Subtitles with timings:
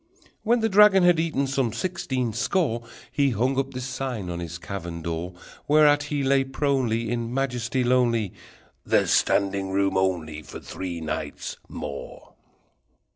[0.41, 4.57] When the dragon had eaten some sixteen score He hung up this sign on his
[4.57, 5.35] cavern door,
[5.67, 11.01] Whereat he lay pronely In majesty lonely: ++ |_There's Standing Room Only || For Three
[11.01, 12.33] Knights More!